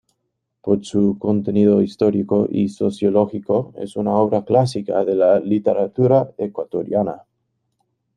Por 0.63 0.83
su 0.83 1.19
contenido 1.19 1.79
histórico 1.83 2.47
y 2.49 2.69
sociológico 2.69 3.71
es 3.77 3.95
una 3.95 4.15
obra 4.15 4.43
clásica 4.43 5.05
de 5.05 5.13
la 5.13 5.39
literatura 5.39 6.31
ecuatoriana. 6.39 7.23